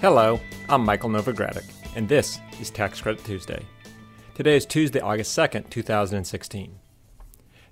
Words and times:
Hello, 0.00 0.40
I'm 0.70 0.82
Michael 0.82 1.10
Novogradac, 1.10 1.62
and 1.94 2.08
this 2.08 2.40
is 2.58 2.70
Tax 2.70 3.02
Credit 3.02 3.22
Tuesday. 3.22 3.66
Today 4.34 4.56
is 4.56 4.64
Tuesday, 4.64 4.98
August 4.98 5.36
2nd, 5.36 5.68
2016. 5.68 6.78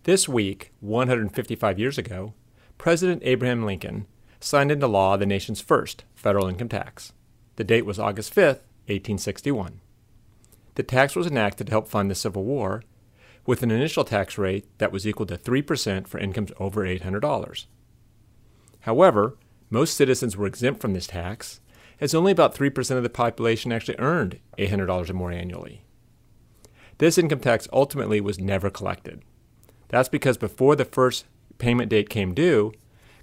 This 0.03 0.29
week, 0.29 0.75
155 0.81 1.79
years 1.79 1.97
ago, 1.97 2.35
President 2.77 3.23
Abraham 3.25 3.65
Lincoln 3.65 4.07
signed 4.41 4.71
into 4.71 4.87
law 4.87 5.17
the 5.17 5.25
nation's 5.25 5.63
first 5.63 6.05
federal 6.15 6.49
income 6.49 6.69
tax. 6.69 7.15
The 7.57 7.65
date 7.65 7.87
was 7.87 7.99
August 7.99 8.35
5th, 8.35 8.61
1861. 8.89 9.81
The 10.75 10.83
tax 10.83 11.17
was 11.17 11.27
enacted 11.27 11.69
to 11.69 11.73
help 11.73 11.89
fund 11.89 12.11
the 12.11 12.15
Civil 12.15 12.45
War, 12.45 12.83
with 13.47 13.63
an 13.63 13.71
initial 13.71 14.05
tax 14.05 14.37
rate 14.37 14.67
that 14.77 14.93
was 14.93 15.07
equal 15.07 15.25
to 15.25 15.39
3% 15.39 16.07
for 16.07 16.19
incomes 16.19 16.53
over 16.61 16.85
$800. 16.85 17.65
However, 18.81 19.39
most 19.71 19.97
citizens 19.97 20.37
were 20.37 20.47
exempt 20.47 20.83
from 20.83 20.93
this 20.93 21.07
tax, 21.07 21.61
as 22.01 22.15
only 22.15 22.33
about 22.33 22.55
3% 22.55 22.97
of 22.97 23.03
the 23.03 23.11
population 23.11 23.73
actually 23.73 23.99
earned 23.99 24.41
$800 24.59 25.11
or 25.11 25.15
more 25.15 25.33
annually. 25.33 25.83
This 26.99 27.19
income 27.19 27.41
tax 27.41 27.69
ultimately 27.73 28.21
was 28.21 28.39
never 28.41 28.71
collected. 28.71 29.23
That's 29.89 30.09
because 30.09 30.37
before 30.37 30.77
the 30.77 30.85
first 30.85 31.25
payment 31.59 31.91
date 31.91 32.09
came 32.09 32.35
due, 32.35 32.73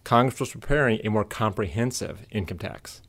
Congress 0.04 0.40
was 0.40 0.52
preparing 0.52 1.00
a 1.04 1.10
more 1.10 1.24
comprehensive 1.24 2.26
income 2.32 2.58
tax. 2.58 3.02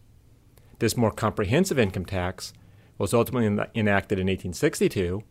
This 0.79 0.97
more 0.97 1.11
comprehensive 1.11 1.79
income 1.79 2.05
tax 2.05 2.53
was 2.99 3.15
ultimately 3.15 3.47
enacted 3.75 4.19
in 4.19 4.27
1862, 4.27 5.23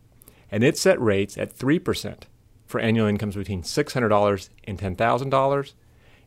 and 0.50 0.64
it 0.64 0.78
set 0.78 1.00
rates 1.00 1.36
at 1.36 1.56
3% 1.56 2.22
for 2.66 2.80
annual 2.80 3.06
incomes 3.06 3.36
between 3.36 3.62
$600 3.62 4.48
and 4.64 4.78
$10,000 4.78 5.72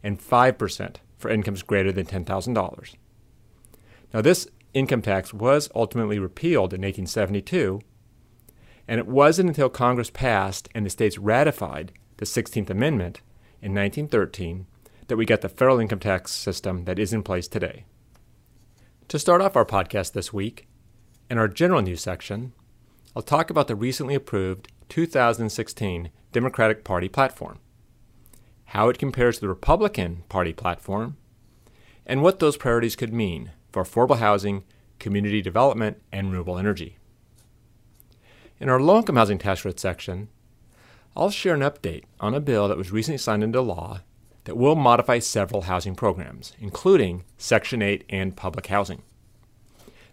and 0.03 0.19
5% 0.19 0.95
for 1.17 1.29
incomes 1.29 1.63
greater 1.63 1.91
than 1.91 2.05
$10,000. 2.05 2.95
Now, 4.13 4.21
this 4.21 4.47
income 4.73 5.01
tax 5.01 5.33
was 5.33 5.69
ultimately 5.75 6.19
repealed 6.19 6.73
in 6.73 6.81
1872, 6.81 7.81
and 8.87 8.99
it 8.99 9.07
wasn't 9.07 9.49
until 9.49 9.69
Congress 9.69 10.09
passed 10.09 10.67
and 10.73 10.85
the 10.85 10.89
states 10.89 11.17
ratified 11.17 11.93
the 12.17 12.25
16th 12.25 12.69
Amendment 12.69 13.21
in 13.61 13.73
1913 13.73 14.65
that 15.07 15.17
we 15.17 15.25
got 15.25 15.41
the 15.41 15.49
federal 15.49 15.79
income 15.79 15.99
tax 15.99 16.31
system 16.31 16.85
that 16.85 16.99
is 16.99 17.13
in 17.13 17.23
place 17.23 17.47
today. 17.47 17.85
To 19.09 19.19
start 19.19 19.41
off 19.41 19.55
our 19.55 19.65
podcast 19.65 20.13
this 20.13 20.33
week, 20.33 20.67
in 21.29 21.37
our 21.37 21.47
general 21.47 21.81
news 21.81 22.01
section, 22.01 22.53
I'll 23.15 23.21
talk 23.21 23.49
about 23.49 23.67
the 23.67 23.75
recently 23.75 24.15
approved 24.15 24.71
2016 24.89 26.09
Democratic 26.31 26.83
Party 26.83 27.09
platform, 27.09 27.59
how 28.65 28.89
it 28.89 28.97
compares 28.97 29.35
to 29.35 29.41
the 29.41 29.49
Republican 29.49 30.23
Party 30.29 30.53
platform, 30.53 31.17
and 32.05 32.21
what 32.21 32.39
those 32.39 32.57
priorities 32.57 32.95
could 32.95 33.13
mean 33.13 33.51
for 33.71 33.83
affordable 33.83 34.19
housing, 34.19 34.63
community 34.99 35.41
development, 35.41 36.01
and 36.11 36.27
renewable 36.27 36.57
energy. 36.57 36.97
In 38.59 38.69
our 38.69 38.79
low 38.79 38.97
income 38.97 39.15
housing 39.15 39.37
tax 39.37 39.61
credit 39.61 39.79
section, 39.79 40.29
I'll 41.15 41.29
share 41.29 41.55
an 41.55 41.61
update 41.61 42.03
on 42.19 42.33
a 42.33 42.39
bill 42.39 42.67
that 42.67 42.77
was 42.77 42.91
recently 42.91 43.17
signed 43.17 43.43
into 43.43 43.61
law 43.61 44.01
that 44.43 44.55
will 44.55 44.75
modify 44.75 45.19
several 45.19 45.63
housing 45.63 45.95
programs, 45.95 46.53
including 46.59 47.23
Section 47.37 47.81
8 47.81 48.03
and 48.09 48.35
public 48.35 48.67
housing. 48.67 49.03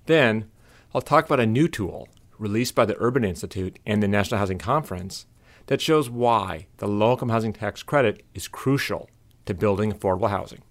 Then, 0.06 0.50
I'll 0.94 1.00
talk 1.00 1.26
about 1.26 1.40
a 1.40 1.46
new 1.46 1.68
tool 1.68 2.08
released 2.38 2.74
by 2.74 2.84
the 2.84 2.96
Urban 2.98 3.24
Institute 3.24 3.78
and 3.86 4.02
the 4.02 4.08
National 4.08 4.38
Housing 4.38 4.58
Conference 4.58 5.26
that 5.66 5.80
shows 5.80 6.08
why 6.08 6.66
the 6.78 6.86
low 6.86 7.12
income 7.12 7.30
housing 7.30 7.52
tax 7.52 7.82
credit 7.82 8.24
is 8.34 8.48
crucial 8.48 9.08
to 9.46 9.54
building 9.54 9.92
affordable 9.92 10.30
housing. 10.30 10.62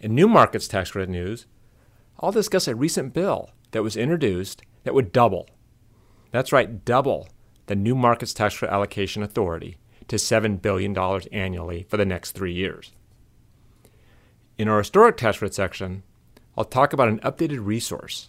In 0.00 0.14
new 0.14 0.28
markets 0.28 0.68
tax 0.68 0.90
credit 0.90 1.10
news, 1.10 1.46
I'll 2.20 2.32
discuss 2.32 2.68
a 2.68 2.74
recent 2.74 3.12
bill 3.12 3.50
that 3.70 3.82
was 3.82 3.96
introduced 3.96 4.62
that 4.84 4.94
would 4.94 5.12
double, 5.12 5.48
that's 6.30 6.52
right, 6.52 6.84
double 6.84 7.28
the 7.66 7.76
new 7.76 7.94
markets 7.94 8.32
tax 8.32 8.58
credit 8.58 8.72
allocation 8.72 9.22
authority 9.22 9.76
to 10.08 10.16
$7 10.16 10.60
billion 10.62 10.96
annually 11.32 11.86
for 11.88 11.96
the 11.96 12.04
next 12.04 12.32
three 12.32 12.52
years. 12.52 12.92
In 14.58 14.68
our 14.68 14.78
historic 14.78 15.16
tax 15.16 15.38
credit 15.38 15.54
section, 15.54 16.02
I'll 16.56 16.64
talk 16.64 16.92
about 16.92 17.08
an 17.08 17.20
updated 17.20 17.64
resource 17.66 18.28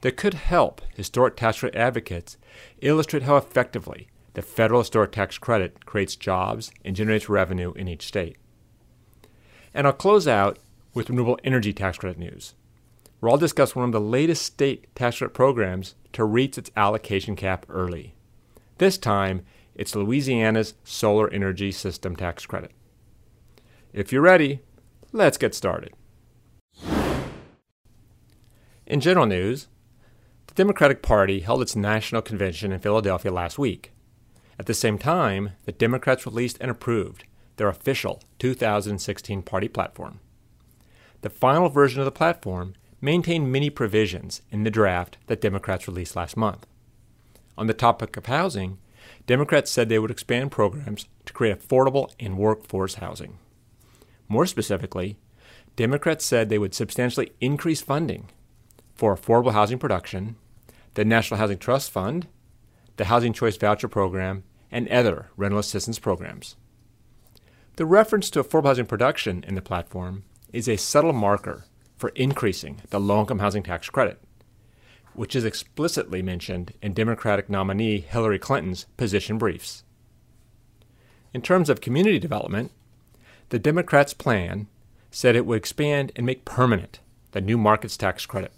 that 0.00 0.16
could 0.16 0.34
help 0.34 0.80
historic 0.94 1.36
tax 1.36 1.60
credit 1.60 1.78
advocates 1.78 2.36
illustrate 2.80 3.24
how 3.24 3.36
effectively 3.36 4.08
the 4.34 4.42
federal 4.42 4.80
historic 4.80 5.12
tax 5.12 5.36
credit 5.38 5.84
creates 5.84 6.16
jobs 6.16 6.70
and 6.84 6.96
generates 6.96 7.28
revenue 7.28 7.72
in 7.72 7.88
each 7.88 8.06
state. 8.06 8.36
And 9.74 9.86
I'll 9.86 9.92
close 9.92 10.26
out 10.26 10.58
with 10.94 11.10
renewable 11.10 11.38
energy 11.44 11.72
tax 11.72 11.98
credit 11.98 12.18
news, 12.18 12.54
where 13.20 13.30
I'll 13.30 13.38
discuss 13.38 13.76
one 13.76 13.84
of 13.84 13.92
the 13.92 14.00
latest 14.00 14.42
state 14.42 14.94
tax 14.94 15.18
credit 15.18 15.34
programs 15.34 15.94
to 16.12 16.24
reach 16.24 16.58
its 16.58 16.70
allocation 16.76 17.36
cap 17.36 17.66
early. 17.68 18.14
This 18.78 18.98
time, 18.98 19.44
it's 19.74 19.94
Louisiana's 19.94 20.74
Solar 20.84 21.30
Energy 21.30 21.70
System 21.72 22.16
Tax 22.16 22.46
Credit. 22.46 22.72
If 23.92 24.12
you're 24.12 24.22
ready, 24.22 24.60
let's 25.12 25.38
get 25.38 25.54
started. 25.54 25.92
In 28.86 29.00
general 29.00 29.26
news, 29.26 29.68
the 30.46 30.54
Democratic 30.54 31.02
Party 31.02 31.40
held 31.40 31.62
its 31.62 31.76
national 31.76 32.22
convention 32.22 32.72
in 32.72 32.80
Philadelphia 32.80 33.30
last 33.30 33.58
week. 33.58 33.92
At 34.58 34.66
the 34.66 34.74
same 34.74 34.98
time, 34.98 35.50
the 35.64 35.72
Democrats 35.72 36.26
released 36.26 36.58
and 36.60 36.70
approved 36.70 37.24
their 37.56 37.68
official 37.68 38.22
2016 38.38 39.42
party 39.42 39.68
platform. 39.68 40.20
The 41.20 41.30
final 41.30 41.68
version 41.68 42.00
of 42.00 42.04
the 42.04 42.12
platform 42.12 42.74
maintained 43.00 43.52
many 43.52 43.70
provisions 43.70 44.42
in 44.50 44.64
the 44.64 44.70
draft 44.70 45.18
that 45.26 45.40
Democrats 45.40 45.88
released 45.88 46.16
last 46.16 46.36
month. 46.36 46.66
On 47.56 47.66
the 47.66 47.74
topic 47.74 48.16
of 48.16 48.26
housing, 48.26 48.78
Democrats 49.26 49.70
said 49.70 49.88
they 49.88 49.98
would 49.98 50.10
expand 50.10 50.50
programs 50.50 51.06
to 51.26 51.32
create 51.32 51.60
affordable 51.60 52.12
and 52.20 52.38
workforce 52.38 52.94
housing. 52.94 53.38
More 54.28 54.46
specifically, 54.46 55.18
Democrats 55.76 56.24
said 56.24 56.48
they 56.48 56.58
would 56.58 56.74
substantially 56.74 57.32
increase 57.40 57.80
funding 57.80 58.28
for 58.94 59.14
affordable 59.14 59.52
housing 59.52 59.78
production, 59.78 60.36
the 60.94 61.04
National 61.04 61.38
Housing 61.38 61.58
Trust 61.58 61.90
Fund, 61.90 62.26
the 62.96 63.06
Housing 63.06 63.32
Choice 63.32 63.56
Voucher 63.56 63.88
Program, 63.88 64.42
and 64.70 64.88
other 64.88 65.30
rental 65.36 65.60
assistance 65.60 65.98
programs. 65.98 66.56
The 67.76 67.86
reference 67.86 68.28
to 68.30 68.42
affordable 68.42 68.66
housing 68.66 68.86
production 68.86 69.44
in 69.46 69.54
the 69.54 69.62
platform 69.62 70.24
is 70.52 70.68
a 70.68 70.76
subtle 70.76 71.12
marker 71.12 71.64
for 71.96 72.10
increasing 72.10 72.80
the 72.90 73.00
low 73.00 73.20
income 73.20 73.40
housing 73.40 73.62
tax 73.62 73.90
credit 73.90 74.20
which 75.18 75.34
is 75.34 75.44
explicitly 75.44 76.22
mentioned 76.22 76.72
in 76.80 76.94
Democratic 76.94 77.50
nominee 77.50 77.98
Hillary 77.98 78.38
Clinton's 78.38 78.86
position 78.96 79.36
briefs. 79.36 79.82
In 81.34 81.42
terms 81.42 81.68
of 81.68 81.80
community 81.80 82.20
development, 82.20 82.70
the 83.48 83.58
Democrats' 83.58 84.14
plan 84.14 84.68
said 85.10 85.34
it 85.34 85.44
would 85.44 85.56
expand 85.56 86.12
and 86.14 86.24
make 86.24 86.44
permanent 86.44 87.00
the 87.32 87.40
new 87.40 87.58
markets 87.58 87.96
tax 87.96 88.26
credit. 88.26 88.52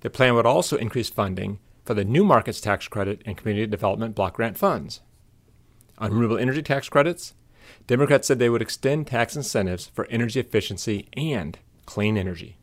The 0.00 0.08
plan 0.08 0.34
would 0.34 0.46
also 0.46 0.78
increase 0.78 1.10
funding 1.10 1.58
for 1.84 1.92
the 1.92 2.04
new 2.04 2.24
markets 2.24 2.62
tax 2.62 2.88
credit 2.88 3.20
and 3.26 3.36
community 3.36 3.66
development 3.66 4.14
block 4.14 4.36
grant 4.36 4.56
funds. 4.56 5.02
On 5.98 6.14
renewable 6.14 6.38
energy 6.38 6.62
tax 6.62 6.88
credits, 6.88 7.34
Democrats 7.86 8.28
said 8.28 8.38
they 8.38 8.50
would 8.50 8.62
extend 8.62 9.06
tax 9.06 9.36
incentives 9.36 9.86
for 9.86 10.06
energy 10.06 10.40
efficiency 10.40 11.08
and 11.14 11.58
clean 11.84 12.16
energy. 12.16 12.58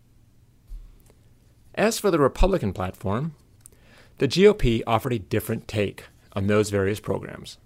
As 1.75 1.97
for 1.97 2.11
the 2.11 2.19
Republican 2.19 2.73
platform, 2.73 3.33
the 4.19 4.27
GOP 4.27 4.81
offered 4.85 5.13
a 5.13 5.19
different 5.19 5.67
take 5.67 6.05
on 6.33 6.47
those 6.47 6.69
various 6.69 7.00
programs. 7.00 7.57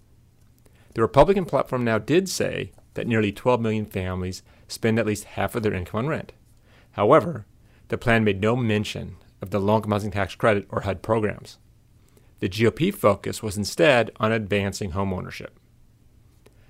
The 0.94 1.01
Republican 1.01 1.45
platform 1.45 1.84
now 1.84 1.98
did 1.98 2.30
say 2.30 2.72
that 2.94 3.07
nearly 3.07 3.31
12 3.31 3.62
million 3.62 3.86
families 3.86 4.44
spend 4.68 4.98
at 4.98 5.06
least 5.06 5.25
half 5.25 5.56
of 5.56 5.63
their 5.63 5.74
income 5.74 6.00
on 6.00 6.07
rent. 6.07 6.33
However, 6.92 7.45
the 7.90 7.98
plan 7.98 8.24
made 8.24 8.42
no 8.42 8.56
mention 8.56 9.18
of 9.42 9.51
the 9.51 9.60
income 9.60 9.92
housing 9.92 10.12
tax 10.12 10.36
credit 10.36 10.66
or 10.69 10.81
HUD 10.81 11.01
programs. 11.01 11.57
The 12.40 12.50
GOP 12.50 12.94
focus 12.94 13.44
was 13.44 13.57
instead 13.57 14.12
on 14.19 14.31
advancing 14.31 14.92
homeownership. 14.92 15.56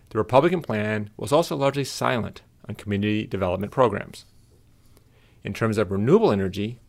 The 0.09 0.17
Republican 0.17 0.61
plan 0.61 1.09
was 1.17 1.31
also 1.31 1.55
largely 1.55 1.83
silent 1.83 2.41
on 2.67 2.75
community 2.75 3.25
development 3.25 3.71
programs. 3.71 4.25
In 5.43 5.53
terms 5.53 5.77
of 5.77 5.91
renewable 5.91 6.31
energy, 6.31 6.79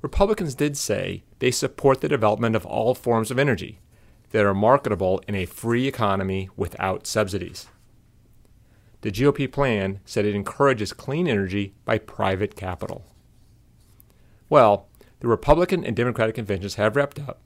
Republicans 0.00 0.54
did 0.54 0.76
say 0.76 1.24
they 1.40 1.50
support 1.50 2.00
the 2.00 2.08
development 2.08 2.54
of 2.54 2.64
all 2.64 2.94
forms 2.94 3.30
of 3.30 3.38
energy 3.38 3.80
that 4.30 4.44
are 4.44 4.54
marketable 4.54 5.22
in 5.26 5.34
a 5.34 5.46
free 5.46 5.88
economy 5.88 6.48
without 6.56 7.06
subsidies. 7.06 7.66
The 9.00 9.12
GOP 9.12 9.50
plan 9.50 10.00
said 10.04 10.24
it 10.24 10.34
encourages 10.34 10.92
clean 10.92 11.28
energy 11.28 11.74
by 11.84 11.98
private 11.98 12.56
capital. 12.56 13.04
Well, 14.48 14.88
the 15.20 15.28
Republican 15.28 15.84
and 15.84 15.96
Democratic 15.96 16.34
conventions 16.34 16.76
have 16.76 16.96
wrapped 16.96 17.20
up, 17.20 17.40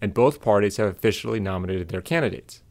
and 0.00 0.14
both 0.14 0.42
parties 0.42 0.76
have 0.76 0.88
officially 0.88 1.40
nominated 1.40 1.88
their 1.88 2.00
candidates. 2.00 2.62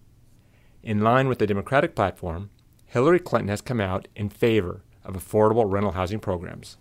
In 0.83 1.01
line 1.01 1.27
with 1.27 1.39
the 1.39 1.47
Democratic 1.47 1.95
platform, 1.95 2.49
Hillary 2.85 3.19
Clinton 3.19 3.49
has 3.49 3.61
come 3.61 3.79
out 3.79 4.07
in 4.15 4.29
favor 4.29 4.83
of 5.03 5.15
affordable 5.15 5.69
rental 5.69 5.91
housing 5.91 6.19
programs. 6.19 6.77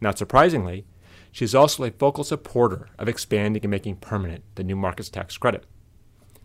Not 0.00 0.18
surprisingly, 0.18 0.84
she 1.30 1.44
is 1.44 1.54
also 1.54 1.84
a 1.84 1.90
vocal 1.90 2.24
supporter 2.24 2.88
of 2.98 3.08
expanding 3.08 3.62
and 3.64 3.70
making 3.70 3.96
permanent 3.96 4.44
the 4.54 4.64
New 4.64 4.76
Markets 4.76 5.08
Tax 5.08 5.38
Credit. 5.38 5.64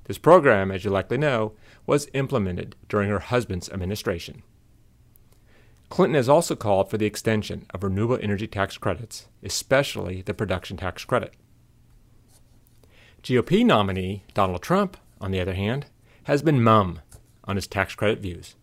This 0.05 0.17
program, 0.17 0.71
as 0.71 0.85
you 0.85 0.89
likely 0.89 1.17
know, 1.17 1.53
was 1.85 2.07
implemented 2.13 2.77
during 2.87 3.09
her 3.09 3.19
husband's 3.19 3.69
administration. 3.69 4.43
Clinton 5.89 6.15
has 6.15 6.29
also 6.29 6.55
called 6.55 6.89
for 6.89 6.97
the 6.97 7.05
extension 7.05 7.65
of 7.73 7.83
renewable 7.83 8.19
energy 8.21 8.47
tax 8.47 8.77
credits, 8.77 9.27
especially 9.43 10.21
the 10.21 10.33
production 10.33 10.77
tax 10.77 11.03
credit. 11.03 11.33
GOP 13.23 13.65
nominee 13.65 14.23
Donald 14.33 14.61
Trump, 14.61 14.97
on 15.19 15.31
the 15.31 15.41
other 15.41 15.53
hand, 15.53 15.87
has 16.27 16.41
been 16.41 16.61
mum 16.61 16.99
on 17.45 17.55
his 17.55 17.67
tax 17.67 17.95
credit 17.95 18.19
views. 18.19 18.55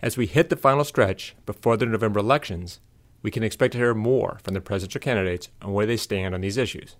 As 0.00 0.16
we 0.16 0.24
hit 0.24 0.48
the 0.48 0.56
final 0.56 0.82
stretch 0.82 1.36
before 1.44 1.76
the 1.76 1.84
November 1.84 2.20
elections, 2.20 2.80
we 3.20 3.30
can 3.30 3.42
expect 3.42 3.72
to 3.72 3.78
hear 3.78 3.92
more 3.92 4.38
from 4.42 4.54
the 4.54 4.62
presidential 4.62 5.02
candidates 5.02 5.50
on 5.60 5.74
where 5.74 5.84
they 5.84 5.98
stand 5.98 6.34
on 6.34 6.40
these 6.40 6.56
issues. 6.56 6.96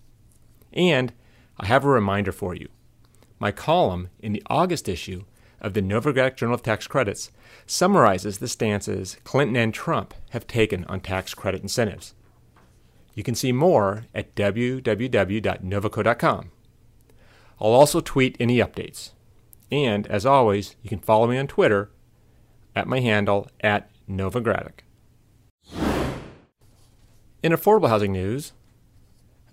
And 0.75 1.15
I 1.59 1.65
have 1.65 1.83
a 1.83 1.89
reminder 1.89 2.31
for 2.31 2.55
you. 2.55 2.69
My 3.39 3.53
column 3.53 4.11
in 4.21 4.35
the 4.35 4.43
August 4.51 4.87
issue 4.87 5.25
of 5.63 5.73
the 5.73 5.81
Novogradac 5.81 6.37
Journal 6.37 6.57
of 6.57 6.63
Tax 6.63 6.87
Credits 6.87 7.31
summarizes 7.65 8.41
the 8.41 8.49
stances 8.49 9.17
Clinton 9.25 9.57
and 9.57 9.73
Trump 9.73 10.13
have 10.31 10.47
taken 10.47 10.85
on 10.85 11.01
tax 11.01 11.33
credit 11.33 11.63
incentives. 11.63 12.13
You 13.15 13.23
can 13.23 13.35
see 13.35 13.51
more 13.51 14.05
at 14.15 14.35
www.novoco.com. 14.35 16.51
I'll 17.59 17.69
also 17.69 18.01
tweet 18.01 18.37
any 18.39 18.59
updates. 18.59 19.13
And 19.75 20.07
as 20.07 20.25
always, 20.25 20.77
you 20.83 20.89
can 20.89 21.01
follow 21.01 21.27
me 21.27 21.37
on 21.37 21.49
Twitter 21.49 21.91
at 22.77 22.87
my 22.87 23.01
handle 23.01 23.49
at 23.61 23.91
Novogradac. 24.09 24.85
In 27.43 27.51
affordable 27.51 27.89
housing 27.89 28.13
news, 28.13 28.53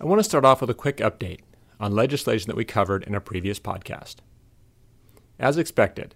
I 0.00 0.04
want 0.04 0.20
to 0.20 0.24
start 0.24 0.44
off 0.44 0.60
with 0.60 0.70
a 0.70 0.74
quick 0.74 0.98
update 0.98 1.40
on 1.80 1.96
legislation 1.96 2.46
that 2.46 2.56
we 2.56 2.64
covered 2.64 3.02
in 3.02 3.16
a 3.16 3.20
previous 3.20 3.58
podcast. 3.58 4.16
As 5.40 5.58
expected, 5.58 6.14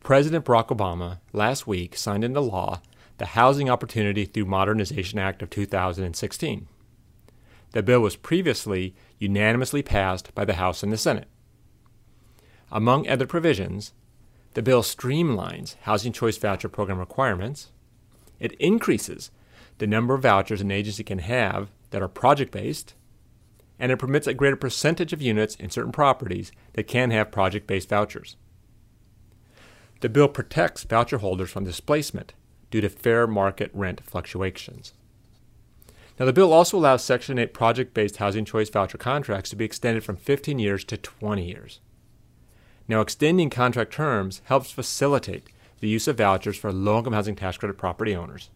President 0.00 0.44
Barack 0.44 0.68
Obama 0.68 1.20
last 1.32 1.66
week 1.66 1.96
signed 1.96 2.24
into 2.24 2.42
law 2.42 2.82
the 3.16 3.24
Housing 3.24 3.70
Opportunity 3.70 4.26
Through 4.26 4.44
Modernization 4.44 5.18
Act 5.18 5.40
of 5.40 5.48
2016. 5.48 6.68
The 7.70 7.82
bill 7.82 8.00
was 8.00 8.16
previously 8.16 8.94
unanimously 9.18 9.82
passed 9.82 10.34
by 10.34 10.44
the 10.44 10.54
House 10.54 10.82
and 10.82 10.92
the 10.92 10.98
Senate. 10.98 11.28
Among 12.70 13.08
other 13.08 13.26
provisions, 13.26 13.92
the 14.54 14.62
bill 14.62 14.82
streamlines 14.82 15.76
Housing 15.82 16.12
Choice 16.12 16.36
Voucher 16.36 16.68
Program 16.68 16.98
requirements. 16.98 17.70
It 18.40 18.52
increases 18.54 19.30
the 19.78 19.86
number 19.86 20.14
of 20.14 20.22
vouchers 20.22 20.60
an 20.60 20.70
agency 20.70 21.04
can 21.04 21.18
have 21.20 21.70
that 21.90 22.02
are 22.02 22.08
project 22.08 22.52
based, 22.52 22.94
and 23.78 23.92
it 23.92 23.98
permits 23.98 24.26
a 24.26 24.34
greater 24.34 24.56
percentage 24.56 25.12
of 25.12 25.22
units 25.22 25.54
in 25.56 25.70
certain 25.70 25.92
properties 25.92 26.50
that 26.72 26.88
can 26.88 27.10
have 27.10 27.30
project 27.30 27.66
based 27.66 27.88
vouchers. 27.88 28.36
The 30.00 30.08
bill 30.08 30.28
protects 30.28 30.84
voucher 30.84 31.18
holders 31.18 31.50
from 31.50 31.64
displacement 31.64 32.32
due 32.70 32.80
to 32.80 32.88
fair 32.88 33.26
market 33.26 33.70
rent 33.72 34.00
fluctuations. 34.02 34.92
Now, 36.18 36.26
the 36.26 36.32
bill 36.32 36.52
also 36.52 36.78
allows 36.78 37.04
Section 37.04 37.38
8 37.38 37.52
project 37.52 37.94
based 37.94 38.16
housing 38.16 38.44
choice 38.44 38.70
voucher 38.70 38.98
contracts 38.98 39.50
to 39.50 39.56
be 39.56 39.64
extended 39.64 40.02
from 40.02 40.16
15 40.16 40.58
years 40.58 40.82
to 40.84 40.96
20 40.96 41.46
years. 41.46 41.80
Now, 42.88 43.00
extending 43.00 43.50
contract 43.50 43.92
terms 43.92 44.42
helps 44.44 44.70
facilitate 44.70 45.48
the 45.80 45.88
use 45.88 46.06
of 46.08 46.18
vouchers 46.18 46.56
for 46.56 46.72
low 46.72 46.98
income 46.98 47.12
housing 47.12 47.36
tax 47.36 47.58
credit 47.58 47.76
property 47.76 48.14
owners. 48.14 48.50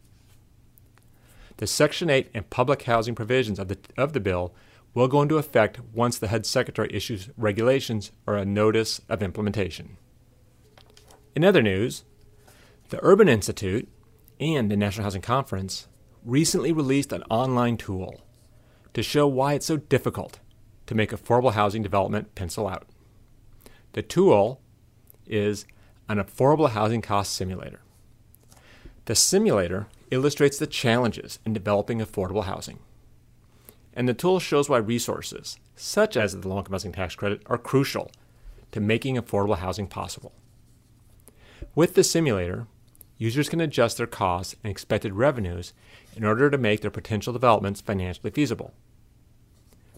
The 1.57 1.67
Section 1.67 2.09
8 2.09 2.31
and 2.33 2.49
public 2.49 2.83
housing 2.83 3.15
provisions 3.15 3.59
of 3.59 3.69
the, 3.69 3.79
of 3.99 4.13
the 4.13 4.21
bill 4.21 4.55
will 4.95 5.09
go 5.09 5.23
into 5.23 5.37
effect 5.37 5.81
once 5.93 6.19
the 6.19 6.29
HUD 6.29 6.47
Secretary 6.47 6.89
issues 6.93 7.29
regulations 7.37 8.13
or 8.27 8.37
a 8.37 8.45
notice 8.45 9.01
of 9.09 9.23
implementation. 9.23 9.97
In 11.35 11.45
other 11.45 11.63
news, 11.63 12.05
the 12.89 12.99
Urban 13.03 13.29
Institute 13.29 13.89
and 14.41 14.71
the 14.71 14.77
National 14.77 15.05
Housing 15.05 15.23
Conference 15.23 15.87
recently 16.25 16.73
released 16.73 17.13
an 17.13 17.23
online 17.31 17.77
tool 17.77 18.21
to 18.95 19.03
show 19.03 19.27
why 19.27 19.55
it's 19.55 19.67
so 19.67 19.77
difficult 19.77 20.41
to 20.87 20.95
make 20.95 21.11
affordable 21.11 21.53
housing 21.53 21.83
development 21.83 22.35
pencil 22.35 22.67
out. 22.67 22.87
The 23.93 24.03
tool 24.03 24.61
is 25.27 25.67
an 26.09 26.19
affordable 26.19 26.71
housing 26.71 27.03
cost 27.03 27.33
simulator. 27.33 27.81
The 29.07 29.15
simulator 29.15 29.89
illustrates 30.11 30.59
the 30.59 30.67
challenges 30.67 31.39
in 31.45 31.53
developing 31.53 32.01
affordable 32.01 32.45
housing. 32.45 32.79
And 33.95 34.09
the 34.09 34.15
tool 34.15 34.39
shows 34.39 34.69
why 34.69 34.79
resources, 34.79 35.59
such 35.75 36.17
as 36.17 36.33
the 36.33 36.49
low 36.49 36.59
income 36.59 36.73
housing 36.73 36.93
tax 36.93 37.15
credit, 37.15 37.43
are 37.47 37.59
crucial 37.59 38.11
to 38.73 38.81
making 38.81 39.17
affordable 39.17 39.59
housing 39.59 39.87
possible. 39.87 40.33
With 41.75 41.95
the 41.95 42.05
simulator, 42.05 42.67
users 43.19 43.49
can 43.49 43.61
adjust 43.61 43.97
their 43.97 44.07
costs 44.07 44.55
and 44.63 44.71
expected 44.71 45.15
revenues 45.15 45.73
in 46.17 46.25
order 46.25 46.51
to 46.51 46.59
make 46.59 46.81
their 46.81 46.91
potential 46.91 47.33
developments 47.33 47.81
financially 47.81 48.31
feasible. 48.31 48.73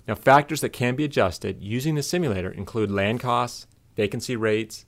Now, 0.09 0.15
factors 0.15 0.61
that 0.63 0.71
can 0.71 0.97
be 0.97 1.05
adjusted 1.05 1.63
using 1.63 1.95
the 1.95 2.03
simulator 2.03 2.51
include 2.51 2.91
land 2.91 3.21
costs, 3.21 3.67
vacancy 3.97 4.37
rates, 4.37 4.87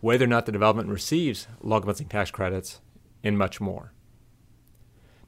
whether 0.00 0.24
or 0.24 0.28
not 0.28 0.46
the 0.46 0.52
development 0.52 0.88
receives 0.88 1.48
low 1.60 1.76
income 1.76 1.88
housing 1.88 2.08
tax 2.08 2.30
credits, 2.30 2.80
and 3.22 3.38
much 3.38 3.60
more. 3.60 3.92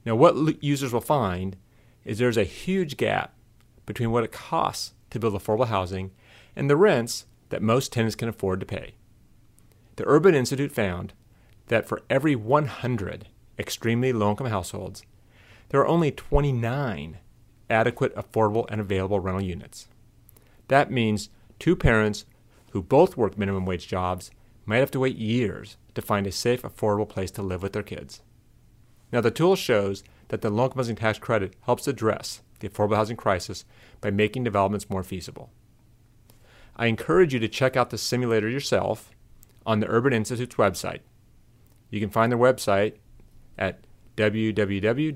Now, 0.04 0.14
what 0.14 0.62
users 0.62 0.92
will 0.92 1.00
find 1.00 1.56
is 2.04 2.18
there's 2.18 2.36
a 2.36 2.44
huge 2.44 2.96
gap 2.96 3.34
between 3.86 4.10
what 4.10 4.24
it 4.24 4.32
costs 4.32 4.94
to 5.10 5.18
build 5.18 5.34
affordable 5.34 5.68
housing 5.68 6.12
and 6.54 6.68
the 6.68 6.76
rents 6.76 7.26
that 7.48 7.62
most 7.62 7.92
tenants 7.92 8.14
can 8.14 8.28
afford 8.28 8.60
to 8.60 8.66
pay. 8.66 8.94
The 9.96 10.06
Urban 10.06 10.34
Institute 10.34 10.72
found 10.72 11.12
that 11.66 11.88
for 11.88 12.02
every 12.08 12.36
100 12.36 13.28
extremely 13.58 14.12
low 14.12 14.30
income 14.30 14.46
households, 14.46 15.02
there 15.70 15.80
are 15.80 15.88
only 15.88 16.10
29 16.10 17.18
adequate, 17.70 18.14
affordable, 18.14 18.66
and 18.70 18.80
available 18.80 19.20
rental 19.20 19.42
units. 19.42 19.88
That 20.68 20.90
means 20.90 21.30
two 21.58 21.76
parents 21.76 22.24
who 22.70 22.82
both 22.82 23.16
work 23.16 23.38
minimum 23.38 23.66
wage 23.66 23.86
jobs 23.86 24.30
might 24.66 24.78
have 24.78 24.90
to 24.90 25.00
wait 25.00 25.16
years 25.16 25.76
to 25.94 26.02
find 26.02 26.26
a 26.26 26.32
safe, 26.32 26.62
affordable 26.62 27.08
place 27.08 27.30
to 27.32 27.42
live 27.42 27.62
with 27.62 27.72
their 27.72 27.82
kids. 27.82 28.22
Now, 29.10 29.20
the 29.20 29.30
tool 29.30 29.56
shows 29.56 30.04
that 30.28 30.42
the 30.42 30.50
low 30.50 30.64
income 30.64 30.78
housing 30.78 30.96
tax 30.96 31.18
credit 31.18 31.54
helps 31.62 31.88
address 31.88 32.42
the 32.60 32.68
affordable 32.68 32.96
housing 32.96 33.16
crisis 33.16 33.64
by 34.00 34.10
making 34.10 34.44
developments 34.44 34.90
more 34.90 35.02
feasible. 35.02 35.50
I 36.76 36.86
encourage 36.86 37.32
you 37.34 37.40
to 37.40 37.48
check 37.48 37.76
out 37.76 37.90
the 37.90 37.98
simulator 37.98 38.48
yourself 38.48 39.10
on 39.66 39.80
the 39.80 39.88
Urban 39.88 40.12
Institute's 40.12 40.56
website. 40.56 41.00
You 41.90 42.00
can 42.00 42.10
find 42.10 42.30
their 42.30 42.38
website 42.38 42.94
at 43.56 43.80
www.urban.org. 44.16 45.12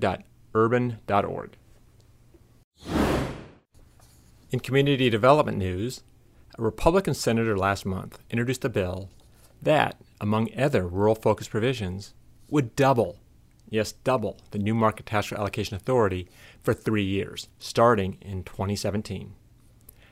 In 4.51 4.61
community 4.61 5.09
development 5.09 5.59
news, 5.59 6.03
a 6.59 6.63
Republican 6.63 7.15
senator 7.15 7.57
last 7.57 7.87
month 7.87 8.19
introduced 8.31 8.65
a 8.65 8.69
bill 8.69 9.09
that, 9.61 10.01
among 10.21 10.49
other 10.57 10.87
rural 10.87 11.15
focused 11.15 11.51
provisions, 11.51 12.15
would 12.49 12.77
double 12.77 13.19
yes, 13.73 13.93
double 14.05 14.37
the 14.51 14.59
new 14.59 14.75
market 14.75 15.07
tax 15.07 15.33
allocation 15.33 15.75
authority 15.75 16.29
for 16.63 16.75
three 16.75 17.03
years, 17.03 17.49
starting 17.59 18.19
in 18.21 18.45
2017. 18.45 19.33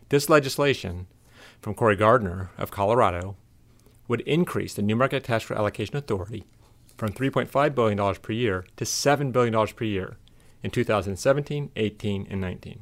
This 0.09 0.31
legislation 0.31 1.07
from 1.61 1.75
Cory 1.75 1.95
Gardner 1.95 2.51
of 2.57 2.71
Colorado 2.71 3.37
would 4.09 4.23
increase 4.23 4.73
the 4.73 4.83
new 4.83 4.97
market 4.97 5.25
tax 5.25 5.51
allocation 5.51 5.97
authority 5.97 6.45
from 6.97 7.13
$3.5 7.13 7.75
billion 7.75 8.15
per 8.15 8.33
year 8.33 8.65
to 8.77 8.85
$7 8.85 9.31
billion 9.31 9.67
per 9.69 9.85
year 9.85 10.17
in 10.63 10.71
2017, 10.71 11.71
18, 11.77 12.27
and 12.31 12.41
19. 12.41 12.81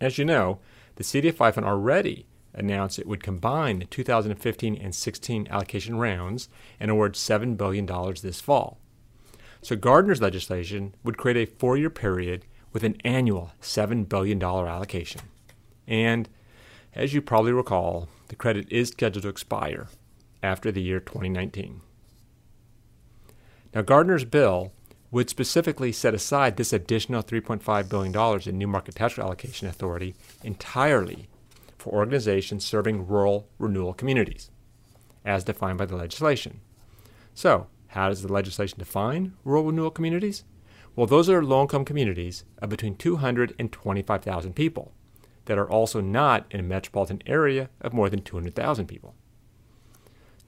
As 0.00 0.16
you 0.16 0.24
know, 0.24 0.60
the 0.96 1.04
CDFI 1.04 1.54
fund 1.54 1.66
already 1.66 2.26
announced 2.52 2.98
it 2.98 3.06
would 3.06 3.22
combine 3.22 3.78
the 3.78 3.84
2015 3.84 4.76
and 4.76 4.94
16 4.94 5.46
allocation 5.50 5.98
rounds 5.98 6.48
and 6.80 6.90
award 6.90 7.14
$7 7.14 7.56
billion 7.56 7.86
this 8.22 8.40
fall. 8.40 8.78
So 9.60 9.76
Gardner's 9.76 10.22
legislation 10.22 10.94
would 11.04 11.18
create 11.18 11.36
a 11.36 11.52
four 11.52 11.76
year 11.76 11.90
period 11.90 12.44
with 12.72 12.82
an 12.84 12.96
annual 13.04 13.52
$7 13.60 14.08
billion 14.08 14.42
allocation. 14.42 15.22
And 15.86 16.28
as 16.94 17.14
you 17.14 17.20
probably 17.20 17.52
recall, 17.52 18.08
the 18.28 18.36
credit 18.36 18.66
is 18.70 18.88
scheduled 18.88 19.22
to 19.22 19.28
expire 19.28 19.88
after 20.42 20.72
the 20.72 20.82
year 20.82 21.00
2019. 21.00 21.80
Now, 23.74 23.82
Gardner's 23.82 24.24
bill 24.24 24.72
would 25.10 25.30
specifically 25.30 25.92
set 25.92 26.14
aside 26.14 26.56
this 26.56 26.72
additional 26.72 27.22
$3.5 27.22 27.88
billion 27.88 28.48
in 28.48 28.58
new 28.58 28.66
market 28.66 28.94
tax 28.94 29.18
allocation 29.18 29.68
authority 29.68 30.14
entirely 30.42 31.28
for 31.78 31.92
organizations 31.92 32.64
serving 32.64 33.06
rural 33.06 33.48
renewal 33.58 33.94
communities, 33.94 34.50
as 35.24 35.44
defined 35.44 35.78
by 35.78 35.86
the 35.86 35.96
legislation. 35.96 36.60
So, 37.34 37.68
how 37.88 38.08
does 38.08 38.22
the 38.22 38.32
legislation 38.32 38.78
define 38.78 39.34
rural 39.44 39.64
renewal 39.64 39.90
communities? 39.90 40.44
Well, 40.96 41.06
those 41.06 41.28
are 41.28 41.44
low 41.44 41.62
income 41.62 41.84
communities 41.84 42.44
of 42.58 42.70
between 42.70 42.96
200 42.96 43.54
and 43.58 43.70
25,000 43.70 44.54
people 44.54 44.92
that 45.44 45.58
are 45.58 45.70
also 45.70 46.00
not 46.00 46.46
in 46.50 46.60
a 46.60 46.62
metropolitan 46.62 47.22
area 47.26 47.70
of 47.80 47.92
more 47.92 48.10
than 48.10 48.22
200,000 48.22 48.86
people. 48.86 49.14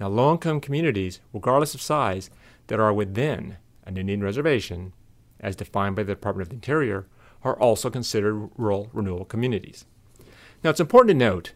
Now, 0.00 0.08
low 0.08 0.32
income 0.32 0.60
communities, 0.60 1.20
regardless 1.32 1.74
of 1.74 1.82
size, 1.82 2.30
that 2.68 2.80
are 2.80 2.92
within 2.92 3.56
an 3.88 3.96
Indian 3.96 4.22
reservation, 4.22 4.92
as 5.40 5.56
defined 5.56 5.96
by 5.96 6.02
the 6.02 6.12
Department 6.12 6.42
of 6.42 6.50
the 6.50 6.56
Interior, 6.56 7.06
are 7.42 7.58
also 7.58 7.88
considered 7.88 8.50
rural 8.56 8.90
renewal 8.92 9.24
communities. 9.24 9.86
Now, 10.62 10.70
it's 10.70 10.80
important 10.80 11.08
to 11.08 11.24
note 11.24 11.52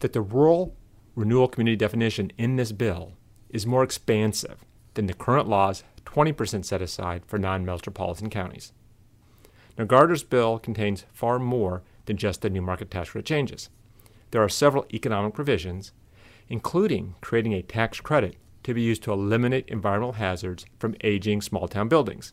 that 0.00 0.12
the 0.12 0.20
rural 0.20 0.76
renewal 1.14 1.48
community 1.48 1.76
definition 1.76 2.32
in 2.36 2.56
this 2.56 2.72
bill 2.72 3.14
is 3.48 3.66
more 3.66 3.82
expansive 3.82 4.64
than 4.94 5.06
the 5.06 5.14
current 5.14 5.48
law's 5.48 5.82
20% 6.04 6.64
set 6.64 6.82
aside 6.82 7.24
for 7.26 7.38
non 7.38 7.64
metropolitan 7.64 8.28
counties. 8.28 8.72
Now, 9.78 9.84
Gardner's 9.84 10.24
bill 10.24 10.58
contains 10.58 11.06
far 11.12 11.38
more 11.38 11.82
than 12.06 12.16
just 12.16 12.42
the 12.42 12.50
new 12.50 12.62
market 12.62 12.90
tax 12.90 13.14
rate 13.14 13.24
changes. 13.24 13.70
There 14.30 14.42
are 14.42 14.48
several 14.48 14.86
economic 14.92 15.32
provisions, 15.32 15.92
including 16.48 17.14
creating 17.20 17.54
a 17.54 17.62
tax 17.62 18.00
credit 18.00 18.36
to 18.62 18.74
be 18.74 18.82
used 18.82 19.02
to 19.04 19.12
eliminate 19.12 19.68
environmental 19.68 20.14
hazards 20.14 20.66
from 20.78 20.94
aging 21.02 21.40
small 21.40 21.68
town 21.68 21.88
buildings. 21.88 22.32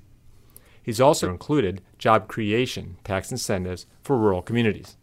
He's 0.82 1.02
also 1.02 1.30
included 1.30 1.82
job 1.98 2.28
creation 2.28 2.98
tax 3.04 3.32
incentives 3.32 3.86
for 4.02 4.18
rural 4.18 4.42
communities. 4.42 4.98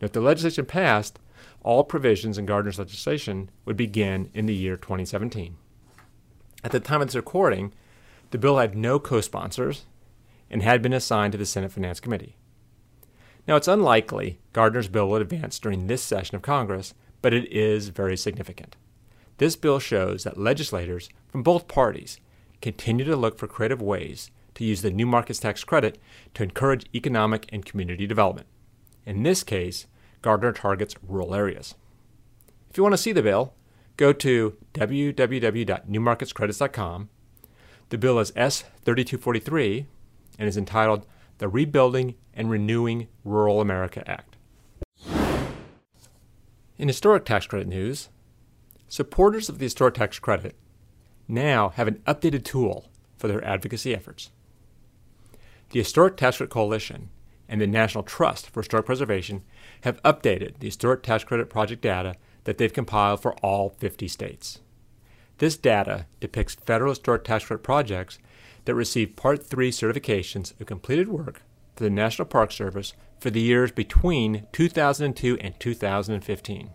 Now, 0.00 0.06
if 0.06 0.12
the 0.12 0.20
legislation 0.20 0.66
passed, 0.66 1.18
all 1.62 1.84
provisions 1.84 2.38
in 2.38 2.46
Gardner's 2.46 2.78
legislation 2.78 3.50
would 3.64 3.76
begin 3.76 4.30
in 4.32 4.46
the 4.46 4.54
year 4.54 4.76
2017. 4.76 5.56
At 6.64 6.70
the 6.72 6.80
time 6.80 7.02
of 7.02 7.08
this 7.08 7.14
recording, 7.14 7.72
the 8.30 8.38
bill 8.38 8.58
had 8.58 8.76
no 8.76 8.98
co 8.98 9.20
sponsors 9.20 9.84
and 10.50 10.62
had 10.62 10.82
been 10.82 10.92
assigned 10.92 11.32
to 11.32 11.38
the 11.38 11.46
Senate 11.46 11.72
Finance 11.72 12.00
Committee. 12.00 12.36
Now, 13.46 13.56
it's 13.56 13.68
unlikely 13.68 14.38
Gardner's 14.52 14.88
bill 14.88 15.08
would 15.08 15.22
advance 15.22 15.58
during 15.58 15.86
this 15.86 16.02
session 16.02 16.36
of 16.36 16.42
Congress, 16.42 16.94
but 17.22 17.34
it 17.34 17.50
is 17.52 17.88
very 17.88 18.16
significant. 18.16 18.76
This 19.38 19.56
bill 19.56 19.78
shows 19.78 20.24
that 20.24 20.38
legislators 20.38 21.08
from 21.28 21.42
both 21.42 21.68
parties 21.68 22.18
continue 22.62 23.04
to 23.04 23.16
look 23.16 23.38
for 23.38 23.46
creative 23.46 23.82
ways 23.82 24.30
to 24.54 24.64
use 24.64 24.80
the 24.82 24.90
new 24.90 25.06
markets 25.06 25.38
tax 25.38 25.62
credit 25.62 25.98
to 26.34 26.42
encourage 26.42 26.86
economic 26.94 27.46
and 27.52 27.64
community 27.64 28.06
development. 28.06 28.46
In 29.04 29.22
this 29.22 29.42
case, 29.42 29.86
Gardner 30.22 30.52
targets 30.52 30.94
rural 31.06 31.34
areas. 31.34 31.74
If 32.70 32.78
you 32.78 32.82
want 32.82 32.94
to 32.94 32.98
see 32.98 33.12
the 33.12 33.22
bill, 33.22 33.52
go 33.96 34.14
to 34.14 34.56
www.newmarketscredits.com. 34.74 37.08
The 37.88 37.98
bill 37.98 38.18
is 38.18 38.32
S3243 38.32 39.86
and 40.38 40.48
is 40.48 40.56
entitled 40.56 41.06
the 41.38 41.48
Rebuilding 41.48 42.14
and 42.34 42.50
Renewing 42.50 43.06
Rural 43.24 43.60
America 43.60 44.02
Act. 44.10 44.36
In 46.78 46.88
historic 46.88 47.24
tax 47.24 47.46
credit 47.46 47.68
news, 47.68 48.08
Supporters 48.88 49.48
of 49.48 49.58
the 49.58 49.64
historic 49.64 49.94
tax 49.94 50.18
credit 50.18 50.54
now 51.26 51.70
have 51.70 51.88
an 51.88 52.02
updated 52.06 52.44
tool 52.44 52.86
for 53.16 53.26
their 53.28 53.44
advocacy 53.44 53.94
efforts. 53.94 54.30
The 55.70 55.80
Historic 55.80 56.16
Tax 56.16 56.36
Credit 56.36 56.52
Coalition 56.52 57.10
and 57.48 57.60
the 57.60 57.66
National 57.66 58.04
Trust 58.04 58.48
for 58.48 58.60
Historic 58.60 58.86
Preservation 58.86 59.42
have 59.80 60.02
updated 60.02 60.60
the 60.60 60.68
Historic 60.68 61.02
Tax 61.02 61.24
Credit 61.24 61.50
project 61.50 61.82
data 61.82 62.14
that 62.44 62.58
they've 62.58 62.72
compiled 62.72 63.20
for 63.20 63.34
all 63.38 63.70
50 63.70 64.06
states. 64.06 64.60
This 65.38 65.56
data 65.56 66.06
depicts 66.20 66.54
federal 66.54 66.92
historic 66.92 67.24
tax 67.24 67.44
credit 67.44 67.62
projects 67.62 68.18
that 68.64 68.74
received 68.74 69.16
Part 69.16 69.44
3 69.44 69.70
certifications 69.70 70.58
of 70.60 70.66
completed 70.66 71.08
work 71.08 71.42
for 71.74 71.84
the 71.84 71.90
National 71.90 72.26
Park 72.26 72.52
Service 72.52 72.94
for 73.18 73.30
the 73.30 73.40
years 73.40 73.70
between 73.72 74.46
2002 74.52 75.36
and 75.38 75.58
2015. 75.58 76.70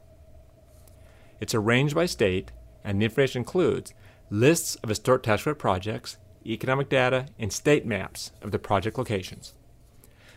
It's 1.41 1.55
arranged 1.55 1.95
by 1.95 2.05
state, 2.05 2.51
and 2.83 3.01
the 3.01 3.05
information 3.05 3.39
includes 3.39 3.93
lists 4.29 4.75
of 4.75 4.89
historic 4.89 5.23
tax 5.23 5.43
credit 5.43 5.59
projects, 5.59 6.17
economic 6.45 6.87
data, 6.87 7.25
and 7.37 7.51
state 7.51 7.85
maps 7.85 8.31
of 8.41 8.51
the 8.51 8.59
project 8.59 8.97
locations. 8.97 9.53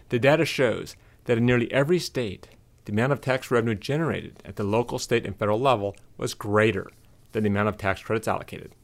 The 0.09 0.19
data 0.19 0.45
shows 0.45 0.97
that 1.27 1.39
in 1.39 1.47
nearly 1.47 1.71
every 1.73 1.99
state, 1.99 2.49
the 2.85 2.93
amount 2.93 3.13
of 3.13 3.21
tax 3.21 3.51
revenue 3.51 3.75
generated 3.75 4.43
at 4.45 4.57
the 4.57 4.65
local, 4.65 4.99
state, 4.99 5.25
and 5.25 5.37
federal 5.37 5.61
level 5.61 5.95
was 6.17 6.35
greater 6.35 6.91
than 7.33 7.45
the 7.45 7.51
amount 7.51 7.69
of 7.69 7.79
tax 7.79 8.03
credits 8.03 8.29
allocated. 8.29 8.75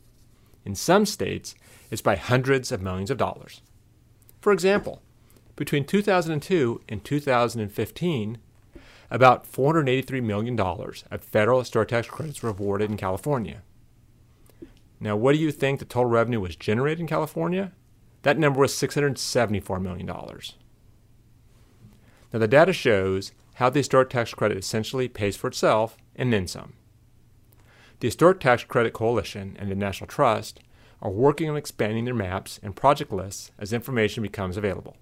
In 0.64 0.74
some 0.74 1.06
states, 1.06 1.54
it's 1.90 2.02
by 2.02 2.16
hundreds 2.16 2.70
of 2.70 2.82
millions 2.82 3.10
of 3.10 3.18
dollars. 3.18 3.62
For 4.40 4.52
example, 4.52 5.02
between 5.56 5.84
2002 5.84 6.82
and 6.88 7.04
2015, 7.04 8.38
about 9.10 9.50
$483 9.50 10.22
million 10.22 10.58
of 10.58 11.20
federal 11.20 11.58
historic 11.58 11.88
tax 11.88 12.08
credits 12.08 12.42
were 12.42 12.50
awarded 12.50 12.90
in 12.90 12.96
California. 12.96 13.62
Now, 15.00 15.16
what 15.16 15.32
do 15.32 15.38
you 15.38 15.50
think 15.50 15.78
the 15.78 15.84
total 15.84 16.10
revenue 16.10 16.40
was 16.40 16.56
generated 16.56 17.00
in 17.00 17.06
California? 17.06 17.72
That 18.22 18.38
number 18.38 18.60
was 18.60 18.72
$674 18.72 19.80
million. 19.80 20.06
Now, 20.06 22.38
the 22.38 22.46
data 22.46 22.72
shows 22.72 23.32
how 23.54 23.70
the 23.70 23.80
historic 23.80 24.10
tax 24.10 24.34
credit 24.34 24.58
essentially 24.58 25.08
pays 25.08 25.36
for 25.36 25.48
itself 25.48 25.96
and 26.14 26.32
then 26.32 26.46
some. 26.46 26.74
The 28.00 28.08
Historic 28.08 28.40
Tax 28.40 28.64
Credit 28.64 28.94
Coalition 28.94 29.56
and 29.58 29.70
the 29.70 29.74
National 29.74 30.08
Trust 30.08 30.60
are 31.02 31.10
working 31.10 31.50
on 31.50 31.56
expanding 31.56 32.06
their 32.06 32.14
maps 32.14 32.58
and 32.62 32.74
project 32.74 33.12
lists 33.12 33.50
as 33.58 33.74
information 33.74 34.22
becomes 34.22 34.56
available. 34.56 34.96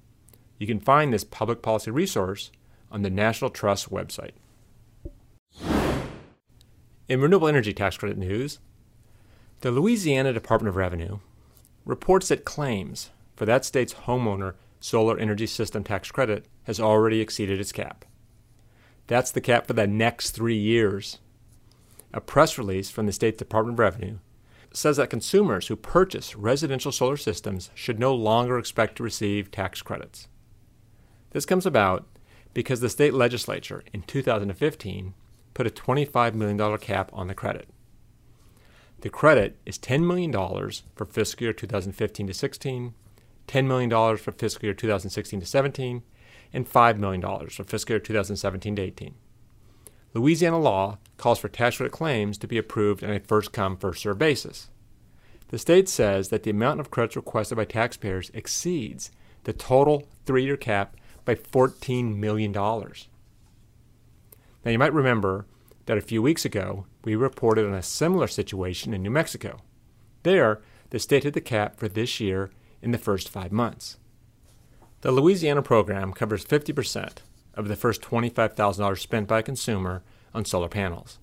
You 0.58 0.66
can 0.66 0.80
find 0.80 1.12
this 1.12 1.22
public 1.22 1.62
policy 1.62 1.92
resource 1.92 2.50
on 2.90 3.02
the 3.02 3.10
National 3.10 3.50
Trust 3.50 3.90
website. 3.90 4.32
In 7.08 7.20
renewable 7.20 7.48
energy 7.48 7.72
tax 7.72 7.96
credit 7.96 8.18
news, 8.18 8.58
the 9.60 9.70
Louisiana 9.70 10.32
Department 10.32 10.68
of 10.68 10.76
Revenue 10.76 11.18
reports 11.84 12.28
that 12.28 12.44
claims 12.44 13.10
for 13.34 13.46
that 13.46 13.64
state's 13.64 13.94
homeowner 13.94 14.54
solar 14.80 15.18
energy 15.18 15.46
system 15.46 15.82
tax 15.82 16.10
credit 16.10 16.46
has 16.64 16.78
already 16.78 17.20
exceeded 17.20 17.58
its 17.58 17.72
cap. 17.72 18.04
That's 19.06 19.30
the 19.30 19.40
cap 19.40 19.66
for 19.66 19.72
the 19.72 19.86
next 19.86 20.30
three 20.32 20.58
years. 20.58 21.18
A 22.12 22.20
press 22.20 22.58
release 22.58 22.90
from 22.90 23.06
the 23.06 23.12
state's 23.12 23.38
Department 23.38 23.76
of 23.76 23.78
Revenue 23.80 24.18
says 24.72 24.98
that 24.98 25.10
consumers 25.10 25.68
who 25.68 25.76
purchase 25.76 26.36
residential 26.36 26.92
solar 26.92 27.16
systems 27.16 27.70
should 27.74 27.98
no 27.98 28.14
longer 28.14 28.58
expect 28.58 28.96
to 28.96 29.02
receive 29.02 29.50
tax 29.50 29.80
credits. 29.82 30.28
This 31.30 31.46
comes 31.46 31.66
about 31.66 32.06
because 32.58 32.80
the 32.80 32.88
state 32.88 33.14
legislature 33.14 33.84
in 33.92 34.02
2015 34.02 35.14
put 35.54 35.64
a 35.64 35.70
$25 35.70 36.34
million 36.34 36.78
cap 36.78 37.08
on 37.12 37.28
the 37.28 37.34
credit. 37.34 37.68
The 39.02 39.10
credit 39.10 39.60
is 39.64 39.78
$10 39.78 40.04
million 40.04 40.32
for 40.32 41.04
fiscal 41.04 41.44
year 41.44 41.52
2015 41.52 42.26
to 42.26 42.34
16, 42.34 42.94
$10 43.46 43.64
million 43.64 44.16
for 44.16 44.32
fiscal 44.32 44.66
year 44.66 44.74
2016 44.74 45.38
to 45.38 45.46
17, 45.46 46.02
and 46.52 46.68
$5 46.68 46.98
million 46.98 47.22
for 47.48 47.62
fiscal 47.62 47.92
year 47.92 48.00
2017 48.00 48.74
to 48.74 48.82
18. 48.82 49.14
Louisiana 50.14 50.58
law 50.58 50.98
calls 51.16 51.38
for 51.38 51.48
tax 51.48 51.76
credit 51.76 51.92
claims 51.92 52.36
to 52.38 52.48
be 52.48 52.58
approved 52.58 53.04
on 53.04 53.10
a 53.10 53.20
first 53.20 53.52
come, 53.52 53.76
first 53.76 54.02
served 54.02 54.18
basis. 54.18 54.68
The 55.50 55.58
state 55.58 55.88
says 55.88 56.30
that 56.30 56.42
the 56.42 56.50
amount 56.50 56.80
of 56.80 56.90
credits 56.90 57.14
requested 57.14 57.56
by 57.56 57.66
taxpayers 57.66 58.32
exceeds 58.34 59.12
the 59.44 59.52
total 59.52 60.08
three 60.26 60.42
year 60.42 60.56
cap 60.56 60.96
by 61.28 61.34
$14 61.34 62.16
million. 62.16 62.52
Now, 62.52 62.94
you 64.64 64.78
might 64.78 64.94
remember 64.94 65.44
that 65.84 65.98
a 65.98 66.00
few 66.00 66.22
weeks 66.22 66.46
ago, 66.46 66.86
we 67.04 67.16
reported 67.16 67.66
on 67.66 67.74
a 67.74 67.82
similar 67.82 68.26
situation 68.26 68.94
in 68.94 69.02
New 69.02 69.10
Mexico. 69.10 69.60
There, 70.22 70.62
the 70.88 70.98
state 70.98 71.24
hit 71.24 71.34
the 71.34 71.42
cap 71.42 71.76
for 71.76 71.86
this 71.86 72.18
year 72.18 72.50
in 72.80 72.92
the 72.92 72.98
first 72.98 73.28
five 73.28 73.52
months. 73.52 73.98
The 75.02 75.12
Louisiana 75.12 75.60
program 75.60 76.14
covers 76.14 76.46
50% 76.46 77.18
of 77.52 77.68
the 77.68 77.76
first 77.76 78.00
$25,000 78.00 78.98
spent 78.98 79.28
by 79.28 79.40
a 79.40 79.42
consumer 79.42 80.02
on 80.32 80.46
solar 80.46 80.70
panels. 80.70 81.18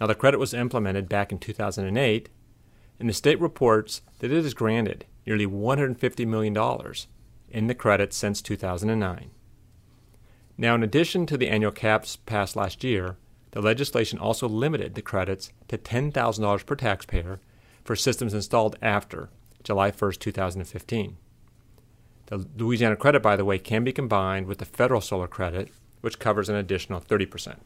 Now, 0.00 0.06
the 0.06 0.14
credit 0.14 0.38
was 0.38 0.54
implemented 0.54 1.06
back 1.06 1.32
in 1.32 1.38
2008, 1.38 2.30
and 2.98 3.08
the 3.10 3.12
state 3.12 3.38
reports 3.40 4.00
that 4.20 4.32
it 4.32 4.42
has 4.42 4.54
granted 4.54 5.04
nearly 5.26 5.46
$150 5.46 6.26
million 6.26 6.54
in 7.50 7.66
the 7.66 7.74
credits 7.74 8.16
since 8.16 8.42
2009. 8.42 9.30
Now, 10.56 10.74
in 10.74 10.82
addition 10.82 11.26
to 11.26 11.36
the 11.36 11.48
annual 11.48 11.70
caps 11.70 12.16
passed 12.16 12.56
last 12.56 12.82
year, 12.82 13.16
the 13.52 13.62
legislation 13.62 14.18
also 14.18 14.48
limited 14.48 14.94
the 14.94 15.02
credits 15.02 15.52
to 15.68 15.78
$10,000 15.78 16.66
per 16.66 16.74
taxpayer 16.74 17.40
for 17.84 17.96
systems 17.96 18.34
installed 18.34 18.76
after 18.82 19.30
July 19.62 19.90
1, 19.90 20.12
2015. 20.12 21.16
The 22.26 22.46
Louisiana 22.56 22.96
credit, 22.96 23.22
by 23.22 23.36
the 23.36 23.44
way, 23.44 23.58
can 23.58 23.84
be 23.84 23.92
combined 23.92 24.46
with 24.46 24.58
the 24.58 24.64
federal 24.64 25.00
solar 25.00 25.28
credit, 25.28 25.70
which 26.02 26.18
covers 26.18 26.48
an 26.48 26.56
additional 26.56 27.00
30%. 27.00 27.56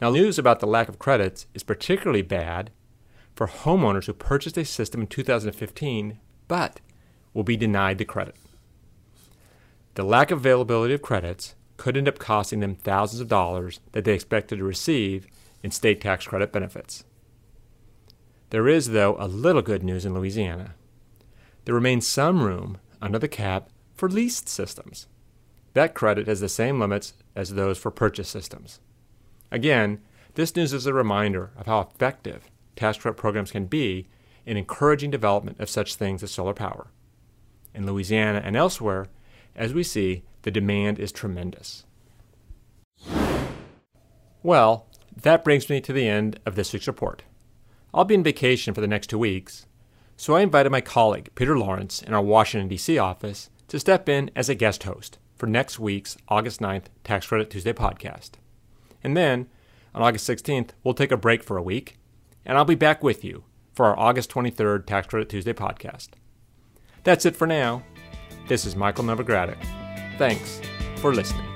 Now, 0.00 0.10
news 0.10 0.38
about 0.38 0.60
the 0.60 0.66
lack 0.66 0.88
of 0.88 0.98
credits 0.98 1.46
is 1.54 1.62
particularly 1.62 2.22
bad 2.22 2.70
for 3.34 3.46
homeowners 3.46 4.06
who 4.06 4.12
purchased 4.12 4.58
a 4.58 4.64
system 4.64 5.02
in 5.02 5.06
2015 5.06 6.18
but 6.46 6.80
will 7.34 7.42
be 7.42 7.56
denied 7.56 7.98
the 7.98 8.04
credit. 8.04 8.36
The 9.94 10.04
lack 10.04 10.30
of 10.30 10.38
availability 10.38 10.94
of 10.94 11.02
credits 11.02 11.54
could 11.76 11.96
end 11.96 12.08
up 12.08 12.18
costing 12.18 12.60
them 12.60 12.76
thousands 12.76 13.20
of 13.20 13.28
dollars 13.28 13.80
that 13.92 14.04
they 14.04 14.14
expected 14.14 14.58
to 14.58 14.64
receive 14.64 15.26
in 15.62 15.70
state 15.70 16.00
tax 16.00 16.26
credit 16.26 16.52
benefits. 16.52 17.04
There 18.50 18.68
is, 18.68 18.90
though, 18.90 19.16
a 19.18 19.26
little 19.26 19.62
good 19.62 19.82
news 19.82 20.04
in 20.04 20.14
Louisiana. 20.14 20.74
There 21.64 21.74
remains 21.74 22.06
some 22.06 22.42
room 22.42 22.78
under 23.02 23.18
the 23.18 23.28
cap 23.28 23.68
for 23.94 24.08
leased 24.08 24.48
systems. 24.48 25.08
That 25.72 25.94
credit 25.94 26.28
has 26.28 26.40
the 26.40 26.48
same 26.48 26.78
limits 26.78 27.14
as 27.34 27.54
those 27.54 27.78
for 27.78 27.90
purchase 27.90 28.28
systems. 28.28 28.80
Again, 29.50 30.00
this 30.34 30.54
news 30.54 30.72
is 30.72 30.86
a 30.86 30.92
reminder 30.92 31.50
of 31.56 31.66
how 31.66 31.80
effective 31.80 32.50
tax 32.76 32.98
credit 32.98 33.16
programs 33.16 33.50
can 33.50 33.66
be 33.66 34.06
in 34.46 34.56
encouraging 34.56 35.10
development 35.10 35.58
of 35.60 35.70
such 35.70 35.94
things 35.94 36.22
as 36.22 36.30
solar 36.30 36.54
power. 36.54 36.88
In 37.74 37.86
Louisiana 37.86 38.40
and 38.44 38.56
elsewhere, 38.56 39.08
as 39.56 39.74
we 39.74 39.82
see, 39.82 40.22
the 40.42 40.50
demand 40.50 40.98
is 40.98 41.10
tremendous. 41.10 41.84
Well, 44.42 44.86
that 45.16 45.44
brings 45.44 45.68
me 45.68 45.80
to 45.80 45.92
the 45.92 46.08
end 46.08 46.38
of 46.44 46.54
this 46.54 46.72
week's 46.72 46.86
report. 46.86 47.22
I'll 47.92 48.04
be 48.04 48.16
on 48.16 48.22
vacation 48.22 48.74
for 48.74 48.80
the 48.80 48.86
next 48.86 49.08
two 49.08 49.18
weeks, 49.18 49.66
so 50.16 50.34
I 50.34 50.42
invited 50.42 50.70
my 50.70 50.80
colleague, 50.80 51.30
Peter 51.34 51.58
Lawrence, 51.58 52.02
in 52.02 52.12
our 52.12 52.22
Washington, 52.22 52.68
D.C. 52.68 52.98
office 52.98 53.50
to 53.68 53.80
step 53.80 54.08
in 54.08 54.30
as 54.36 54.48
a 54.48 54.54
guest 54.54 54.84
host 54.84 55.18
for 55.36 55.46
next 55.46 55.78
week's 55.78 56.16
August 56.28 56.60
9th 56.60 56.84
Tax 57.02 57.26
Credit 57.26 57.50
Tuesday 57.50 57.72
podcast. 57.72 58.32
And 59.02 59.16
then, 59.16 59.48
on 59.94 60.02
August 60.02 60.28
16th, 60.28 60.70
we'll 60.82 60.94
take 60.94 61.12
a 61.12 61.16
break 61.16 61.42
for 61.42 61.56
a 61.56 61.62
week, 61.62 61.98
and 62.44 62.58
I'll 62.58 62.64
be 62.64 62.74
back 62.74 63.02
with 63.02 63.24
you 63.24 63.44
for 63.72 63.86
our 63.86 63.98
August 63.98 64.30
23rd 64.30 64.86
Tax 64.86 65.06
Credit 65.06 65.28
Tuesday 65.28 65.52
podcast. 65.52 66.10
That's 67.04 67.24
it 67.26 67.36
for 67.36 67.46
now. 67.46 67.82
This 68.48 68.64
is 68.64 68.74
Michael 68.76 69.04
Novogradac. 69.04 69.58
Thanks 70.18 70.60
for 70.96 71.14
listening. 71.14 71.46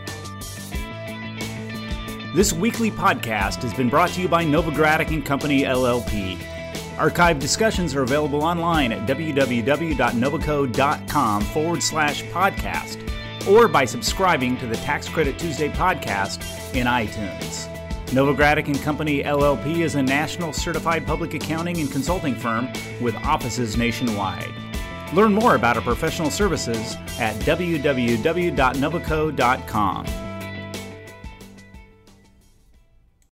This 2.35 2.53
weekly 2.53 2.91
podcast 2.91 3.63
has 3.63 3.73
been 3.73 3.89
brought 3.89 4.11
to 4.11 4.21
you 4.21 4.29
by 4.29 4.45
Novogradac 4.45 5.09
and 5.09 5.25
Company 5.25 5.63
LLP. 5.63 6.37
Archived 6.97 7.41
discussions 7.41 7.95
are 7.95 8.03
available 8.03 8.43
online 8.43 8.93
at 8.93 9.09
www.novoco.com 9.09 11.43
forward 11.43 11.83
slash 11.83 12.23
podcast 12.25 13.03
or 13.49 13.69
by 13.69 13.87
subscribing 13.87 14.59
to 14.59 14.67
the 14.67 14.77
Tax 14.77 15.09
Credit 15.09 15.39
Tuesday 15.39 15.71
podcast 15.71 16.43
in 16.75 16.87
iTunes. 16.87 17.75
Novogradac 18.09 18.67
and 18.67 18.79
Company 18.83 19.23
LLP 19.23 19.79
is 19.79 19.95
a 19.95 20.03
national 20.03 20.53
certified 20.53 21.07
public 21.07 21.33
accounting 21.33 21.79
and 21.79 21.91
consulting 21.91 22.35
firm 22.35 22.69
with 23.01 23.15
offices 23.17 23.79
nationwide. 23.79 24.53
Learn 25.13 25.33
more 25.33 25.55
about 25.55 25.77
our 25.77 25.83
professional 25.83 26.31
services 26.31 26.97
at 27.19 27.35
www.novoco.com. 27.37 30.28